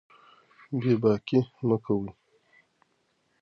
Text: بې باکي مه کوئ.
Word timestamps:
بې 0.79 0.93
باکي 1.01 1.39
مه 1.67 1.77
کوئ. 1.83 2.09